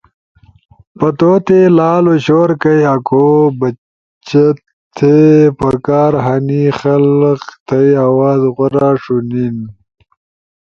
[0.99, 3.25] پدتو تے لالو شور کئی آکو
[3.59, 5.15] بچتھے۔
[5.59, 9.57] پکار ہنی خلق تھئی آواز غورا ݜُونین۔